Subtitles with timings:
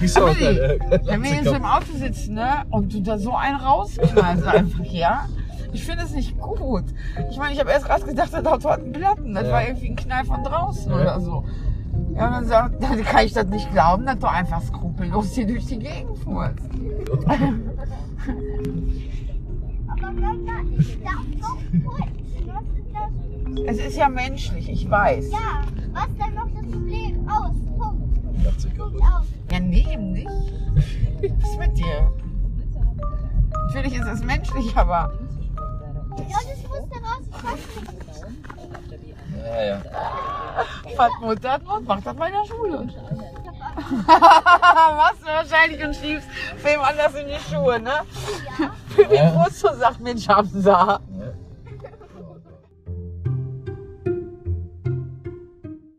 [0.00, 0.26] Wieso?
[0.26, 4.84] Deine wenn wir jetzt im Auto sitzen, ne, und du da so einen rausknallst einfach,
[4.84, 5.26] ja?
[5.72, 6.84] Ich finde es nicht gut.
[7.30, 9.34] Ich meine, ich habe erst gerade gedacht, das Auto hat einen Platten.
[9.34, 9.52] Das Ja.
[9.52, 11.00] war irgendwie ein Knall von draußen Ja.
[11.00, 11.44] oder so.
[12.14, 15.46] Ja, und dann sagt, dann kann ich das nicht glauben, dass du einfach skrupellos hier
[15.46, 16.58] durch die Gegend fuhrst.
[19.88, 22.08] Aber Mama, ich darf noch kurz.
[23.66, 25.30] Es ist ja menschlich, ich weiß.
[25.30, 25.62] Ja,
[25.92, 27.28] was denn noch das Problem?
[27.28, 27.54] Aus.
[29.54, 30.26] Ja, nee, eben nicht.
[30.26, 32.12] Was ist mit dir?
[33.66, 35.12] Natürlich ist es menschlich, aber
[36.28, 37.22] Ja, das musste raus.
[37.28, 37.60] Ich weiß
[38.90, 39.16] nicht.
[39.46, 39.80] Ja, ja.
[40.98, 42.78] hat Mund, macht das bei der Schule.
[44.06, 46.26] Machst du wahrscheinlich und schiebst
[46.60, 48.00] wem anders in die Schuhe, ne?
[48.96, 49.30] Wie Ja.
[49.30, 51.13] Brust so sagt, haben sie.